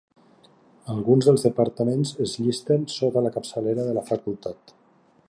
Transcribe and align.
Alguns 0.93 1.27
dels 1.27 1.43
departaments 1.47 2.15
es 2.27 2.35
llisten 2.45 2.87
sota 2.97 3.23
la 3.27 3.33
capçalera 3.39 3.87
de 3.91 3.95
la 3.99 4.09
facultat. 4.13 4.79